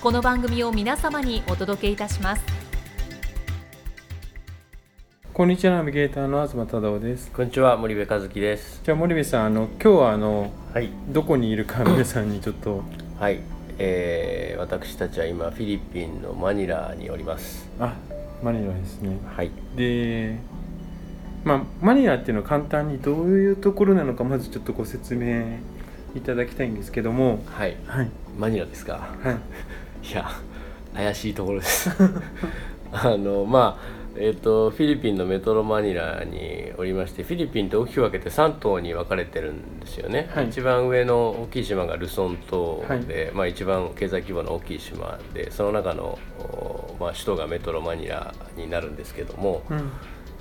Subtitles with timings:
[0.00, 2.42] この番組を皆様にお届けいたします。
[5.34, 7.30] こんにちはナビゲーターの東忠夫です。
[7.30, 8.80] こんにちは森部和樹です。
[8.82, 12.82] じゃあ森部さんあの今日はあのはいどこにいるか皆さんにちょっと
[13.20, 13.40] はい、
[13.76, 17.68] えー、私たちは今フィリピンのマニラにおります。
[17.78, 17.92] あ
[18.42, 19.18] マニラですね。
[19.36, 19.50] はい。
[19.76, 20.38] で
[21.44, 25.58] まあマニラっていうのは簡単にどういうところなのかまずちょっとご説明
[26.16, 27.44] いただきたいんですけども。
[27.44, 27.76] はい。
[27.86, 28.08] はい。
[28.38, 28.94] マニラですか？
[29.22, 29.36] はい
[30.02, 30.30] いや
[30.94, 31.90] 怪しいところです。
[32.92, 40.48] あのまあえっ、とフィリピンのメトロマニラにおりましてフィリピンって大きく分けて3島に分かれてるんですよね、はい。
[40.48, 49.90] 一番上の大きい島がルソン島で、まあ、一番経済規模の大きい島でその中の、おまあ、首都がメトロマニラになるんですけども、うん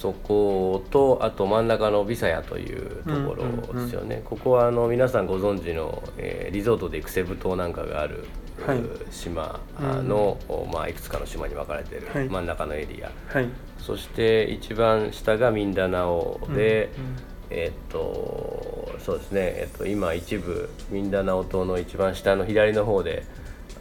[0.00, 8.24] そことあと真ん中のビサヤというところですよね、ここはあの皆さんご存知の、えーリゾートで行くセブ島なんかがある、
[8.66, 8.78] はい。
[8.78, 10.38] う島の、
[10.72, 12.28] まあ、いくつかの島に分かれてる、はい。
[12.28, 13.10] 真ん中のエリア。
[13.28, 13.48] はい。
[13.78, 17.16] そして一番下がミンダナオで、うん。
[17.50, 23.24] えっとそうですね、えっと、今一部ミンダナオ島の一番下の左の方で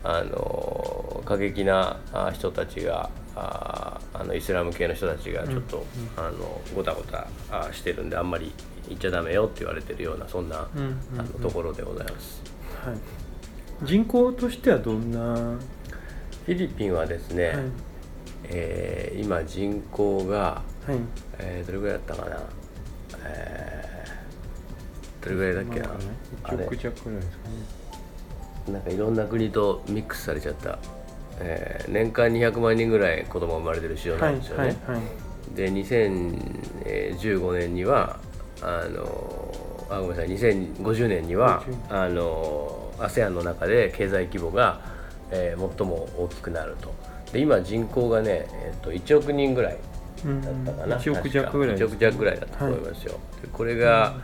[0.03, 3.88] あの過激なあ人たちがあ
[4.19, 5.85] あのイスラム系の人たちがちょっと、
[6.17, 8.51] あのごたごたあしてるんであんまり
[8.89, 12.41] 行っちゃダメよって言われてるようなそんな、うんうんあのところでございます。
[12.85, 12.97] はい。
[13.83, 15.19] 人口としてはどんな？
[15.19, 15.35] は
[16.45, 17.47] フィリピンはですね、い。
[18.45, 20.97] えー今人口が、はい。
[21.37, 22.39] えーどれぐらいだったかな、
[23.23, 25.93] えーどれぐらいだっけな、ま
[26.43, 26.63] ああね。
[26.63, 28.73] 1億れ弱ぐらいですかね。
[28.73, 30.77] なんかいろんな国とミックスされちゃった、
[31.41, 35.01] えー年間200万人ぐらい子供が生まれてる市場はいなんですよね、はいはい
[35.55, 38.19] で2015年には
[38.61, 39.55] あの
[39.89, 40.29] あごめんなさい。
[40.29, 44.81] 2050年には50あの ASEAN の中で経済規模が、
[45.31, 46.93] えー最も大きくなると。
[47.33, 49.77] で今人口がね、えっと1億人ぐらい
[50.23, 54.15] うんだったかな、1億弱ぐらい1億弱ぐらいだったと思いますよ、でこれが、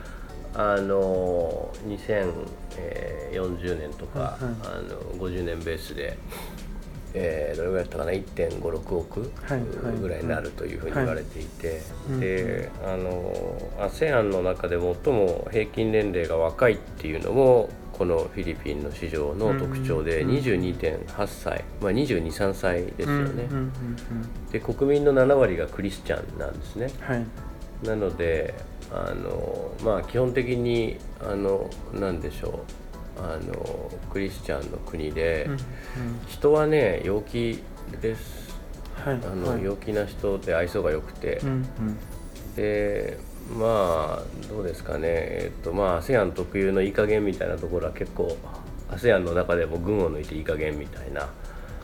[0.53, 4.45] あの2040年とか、はいあ
[4.81, 6.17] の50年ベースで、
[7.17, 9.31] えーどれぐらいだったかな？1.56億
[10.01, 12.19] ぐらいになるというふうに言われていて、はい。
[12.19, 23.47] であの ASEAN の中で最も平均年齢が若いっていうのもこのフィリピンの市場の特徴でうんうん22.8歳、まあ、223歳ですよね。
[24.51, 26.91] で国民の7割がクリスチャンなんですね。
[27.09, 27.25] うんはい。
[27.83, 28.53] なので
[28.91, 32.84] あのまあ基本的にあのなんでしょう
[33.17, 35.59] あのクリスチャンの国で、うんうん。
[36.27, 37.61] 人はね陽気
[38.01, 38.55] です。
[38.95, 39.63] はいあの、はい。
[39.63, 41.65] 陽気な人で愛想が良くて、うんうん。
[42.55, 43.17] で
[43.57, 44.99] まあどうですかね。
[45.05, 48.35] えっとまあ ASEAN 特有のいい加減みたいなところは結構
[48.91, 51.29] ASEAN の中でも群を抜いていい加減みたいな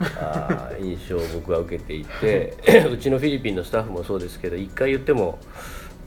[0.00, 2.56] あー印象を僕は受けていて
[2.92, 5.38] うちのフィリピンのスタッフもそうですけど1回言っても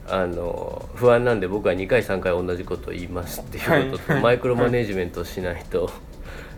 [0.08, 4.22] あの不安なんで僕は2回3回同じことを言いますっていうことと、はい。
[4.22, 5.90] マイクロマネジメントをしないと、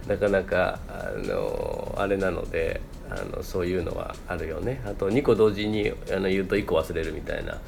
[0.06, 4.82] なかなかあのあれなのであのそういうのはあるよね。
[4.84, 7.58] あと2個同時にあの言うと1個忘れるみたいな、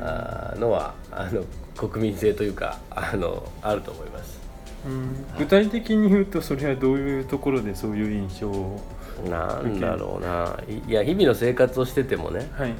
[0.00, 1.44] あのはあの
[1.76, 4.40] 国民性というかあのあると思います。
[4.86, 5.26] うん。
[5.38, 8.80] 具体的に言うとそれはどういうところでそういう印象を
[9.28, 10.58] なんだろうな。
[10.68, 12.74] いいや日々の生活をしててもねはい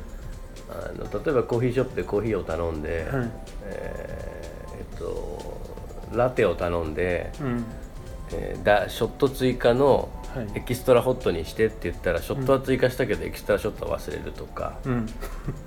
[0.70, 3.30] あの例えばコーヒーショップでコーヒーを頼んで、はい。
[3.64, 5.60] えーえっと
[6.14, 7.64] ラテを頼んで、うん。
[8.32, 10.46] えーだショット追加のはい。
[10.54, 15.06] エキストラホットにしてって言ったらショットは追加したけどエキストラショットは忘れるとか、うん。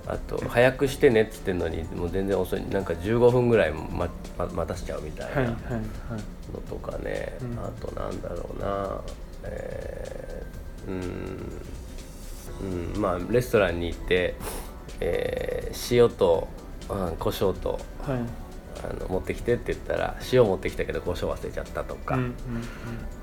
[0.06, 2.66] あと早くしてねっつってんのにもう全然遅い。
[2.70, 4.08] なんか15分ぐらいま
[4.38, 5.56] ま待たせちゃうみたいはいはいなはい。
[6.54, 7.58] のとかね、うん。
[7.58, 9.00] あとなんだろうな。
[9.44, 13.00] えーうーん。
[13.00, 14.34] まあ、レストランに行って、
[15.00, 16.48] えー塩と、
[16.88, 18.18] うん、胡椒とはい。
[18.82, 22.34] あの持ってきてって言ったら塩持ってきたけど胡椒忘れちゃったとか、うんうん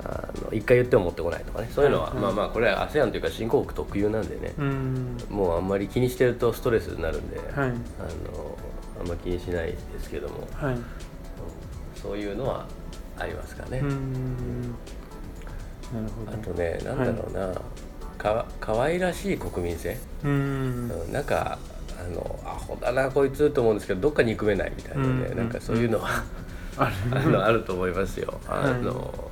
[0.04, 1.70] あの一回言っても持ってこないとかね。
[1.76, 2.24] そういうのは、はいはい。
[2.24, 5.18] まあまあこれは ASEAN というか新興国特有なんでね、うん。
[5.30, 7.48] うんもうあんまり気にしてるとストレスになるんで、はい。
[7.56, 7.74] あの
[9.02, 10.74] あんま気にしないですけども、はい。
[10.76, 10.86] うん
[12.02, 12.66] そういうのは
[13.20, 14.72] ありますかね、うん。
[14.72, 16.32] なるほど。
[16.32, 17.62] あとねなんだろうな、
[18.22, 20.32] かわ可愛らしい国民性、うん。
[20.32, 20.34] う
[21.10, 21.12] ん。
[21.12, 21.58] なんか
[22.00, 25.38] あのアホだなこいつと思うんですけどどっか憎めないみたいなね、うん。
[25.38, 26.24] なんかそういうのは、
[26.78, 28.40] あのあると思いますよ。
[28.48, 28.82] あはい。
[28.82, 29.32] の、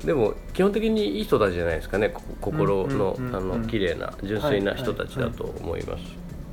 [0.00, 2.08] うん、でも基本的にいい人たちじゃないですかね。
[2.08, 6.02] こ心の、うんうんうんあのうん綺麗な純粋な人たちだと思います。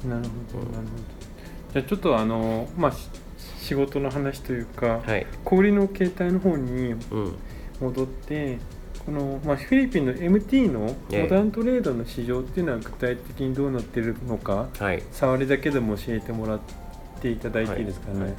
[0.07, 0.23] なる
[0.53, 0.89] ほどなるほど。
[1.73, 3.09] じゃあちょっとあのまあし
[3.57, 5.25] 仕事の話というか、はい。
[5.43, 7.35] 氷の携帯の方にうん。
[7.81, 8.57] 戻って
[9.05, 15.03] この、まあ、フィリピンの MT のええ Modern Trade の市場っていうのは具体的にどうなってるのかはい。
[15.11, 16.59] 触りだけでも教えてもらっ
[17.21, 18.21] ていただいていいですかね。
[18.23, 18.33] はい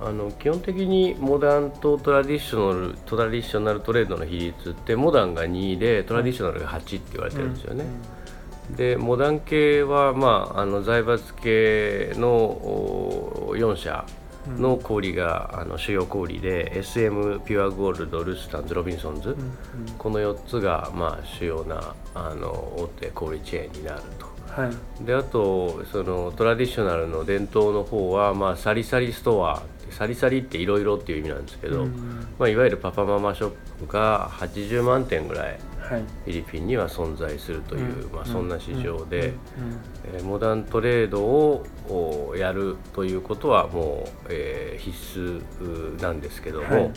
[0.00, 7.84] あの基本的に Modern と Traditional Traditional Trade の比率って Modern が2で Traditional が8って言われてるんですよね。
[8.76, 14.04] で Modern 系は、まあ、あの財閥系のお4社
[14.46, 19.36] の小売が、あの主要小売で SM Puregold、Rustan's、Robinsons、
[19.98, 24.34] この4つが、まあ、主要なあの大手氷チェーンになると。
[24.60, 25.04] はい。
[25.04, 32.26] であとそのトラディショナルの伝統の方は、まあ、サリサリストアサリサリっていろいろっていう意味なんですけど、うん。
[32.38, 33.50] まあ、いわゆるパパママショッ
[33.86, 36.00] プが80万店ぐらいはい。
[36.24, 39.34] フィリピンには存在するという、まあ、そんな市場で、
[40.12, 46.90] えーモダントレードをおやるということはもう、えー必須うなんですけども、はい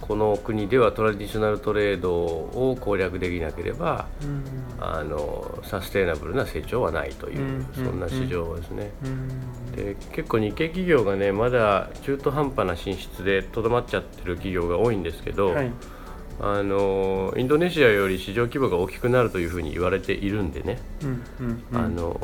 [0.00, 4.44] この国ではトラディショナルトレードを攻略できなければうん。
[4.78, 8.90] あのサステイナブルな成長はないという、うんそんな市場ですね。
[9.04, 9.28] うん
[9.72, 15.70] で結構日系企業がねまだ中途半端な進出でとどまっちゃってる企業が多いんですけど、はい。
[16.38, 20.78] あのインドネシアより市場規模が大きくなるというふうに言われているんでね、
[21.72, 22.20] あの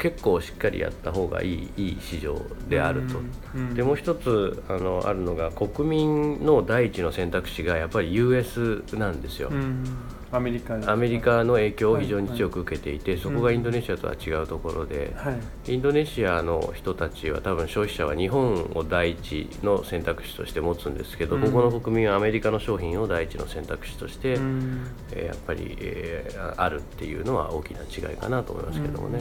[0.00, 3.18] 結構しっかりやった方がいいいい市場であると。
[3.54, 3.74] うんうん。
[3.74, 9.50] でもう一つあのあるのが国民の第一の選択肢がやっぱり US なんですよ。
[9.50, 9.84] うん
[10.32, 10.76] アメリカ。
[10.76, 15.32] ですかアメリカの影響を非常にはい強く受けていて、そこがインドネシアとは違うところで、は
[15.66, 15.72] い。
[15.72, 21.42] インドネシアの人たちは多分消費者は日本を第一の選択肢として持つんですけど、うん。
[21.42, 24.86] ここの国民はアメリカの商品を第一の選択肢として、うん。
[25.12, 29.20] えーやっぱり、えーああるっていうのは大きな違いかなと思いますけどもね。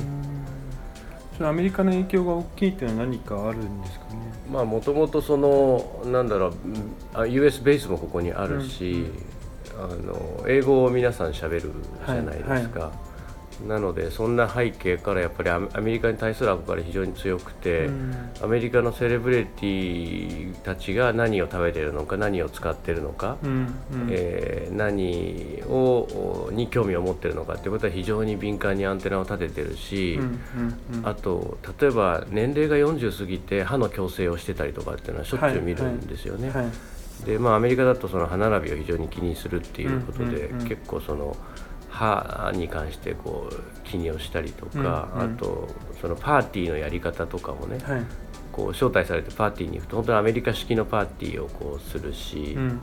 [1.40, 4.16] うんそのアメリカの影響が大きいっていうのは何かあるんですかね？
[4.52, 6.54] まあもともとそのなんだろ
[7.16, 9.06] う US ベースもここにあるし、
[9.78, 11.62] あの英語を皆さん喋る
[12.06, 12.92] じゃないですか、
[13.68, 18.30] なのでそんな背景からやっぱりアメリカに対する憧れ非常に強くて、うん。
[18.42, 24.08] アメリカのセレブリティたちが何を食べてるのか何を使ってるのか、うんうん。
[24.10, 30.40] えー何をに興味を持ってるのかっていうことは非常に敏感にアンテナを立ててるし、うん
[30.94, 31.08] うんうん。
[31.08, 36.50] あと例えば年齢が40過ぎて歯の矯正をしてたりとかっていうのはしょっちゅう見るんですよね。
[36.52, 36.68] はい。
[37.26, 40.68] でまあアメリカだとその歯並びを非常に気にするっていうことで、うんうんうん。
[40.68, 41.36] 結構その
[41.90, 45.34] 歯に関してこう気にをしたりとか、うんうん。
[45.36, 45.68] あと
[46.02, 48.06] そのパーティーのやり方とかもね、はい。
[48.52, 52.76] こう招待されてパーティーに行くと本当にアメリカ式のパーティーをこうするし、うんうんうん。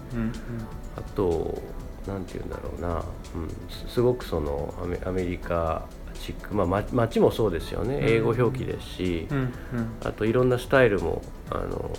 [0.96, 1.60] あと
[2.06, 7.98] なんて言うんだろうな、うん、すすごくそのアメリカチック、まあ、ま街もそうですよね。
[8.00, 9.52] 英語表記ですし、うんうん。
[10.04, 11.20] あといろんなスタイルも
[11.50, 11.90] あの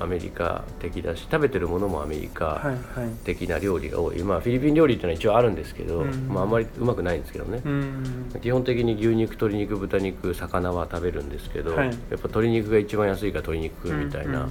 [0.00, 3.24] アメリカ的だし食べてるものもアメリはいカはい。
[3.24, 6.28] 的な料理が多い、まあ、フィリピン料理っていうのは一応あるんですけど、うん。
[6.28, 11.86] まあ、あんまりうまくないんですけどね、うん基本的に牛肉鶏肉豚肉魚は食べるんですけど、はい。
[11.86, 14.48] やっぱ鶏肉が一番安いから鶏肉みたいな、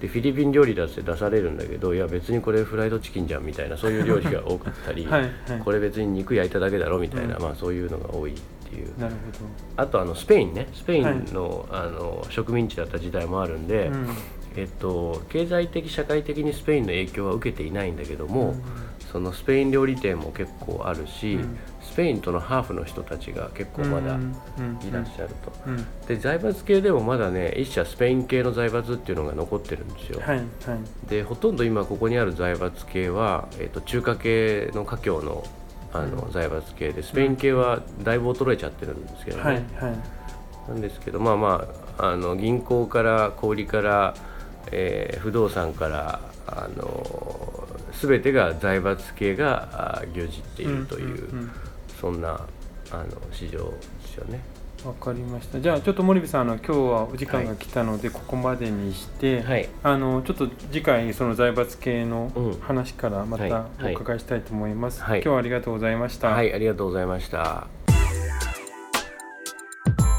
[0.00, 5.30] でフィリピン料理だって出されるんだけどいや別にこれフライドチキンじゃんみたいなそういう料理が多かったり、はいはい。
[5.64, 7.42] これ別に肉焼いただけだろみたいな、うん。
[7.42, 8.34] まあ、そういうのが多いっ
[8.70, 8.88] ていう。
[9.76, 10.68] あとあのスペインね。
[10.72, 14.08] スペインの,、あの植民地だった時代もあるんで、うん
[14.58, 18.56] えっと、経済的社会的にスペインの影響は受けていないんだけども、
[19.12, 21.58] そのスペイン料理店も結構あるし、うん。
[21.80, 24.32] スペインとのハーフの人たちが結構まだうん。
[24.86, 25.52] いらっしゃると。
[25.66, 25.86] うん。
[26.06, 30.20] で財閥系でもまだね一社スペイン系の財閥っていうのが残ってるんですよ。
[30.20, 30.46] はいはい。
[31.08, 35.44] でほとんど今ここにある財閥系は、えっと中華系の華僑の
[35.92, 39.42] あの財閥系でスペイン系はだいぶ衰えちゃってるんですけどね。
[39.42, 39.64] はいはい。
[40.68, 44.14] なんですけどまあまああの銀行から小売から、
[44.72, 47.68] えー不動産からあの
[48.00, 51.50] 全てが財閥系があ牛耳っているという、んん
[52.00, 52.40] そんな
[52.90, 54.40] あの市場ですよね。
[54.84, 55.60] わかりました。
[55.60, 59.68] じゃあちょっと森部さんあの今日はお時間が来たのでここまでにして、はい。
[59.82, 62.60] あのちょっと次回その財閥系のうん。
[62.60, 63.96] 話からまたはい。
[63.96, 65.18] お伺いしたいと思います、はい。
[65.18, 67.66] 今日はありがとうございました、はい、ありがとうございました。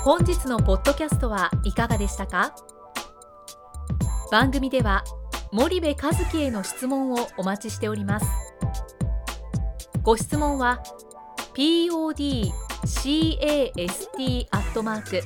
[0.03, 2.53] 本日のポッドキャストはいかがでしたか？
[4.31, 5.03] 番組では
[5.51, 5.97] 森部一
[6.31, 8.27] 樹への質問をお待ちしております。
[10.03, 10.83] ご質問は
[11.55, 15.23] podcast アットマーク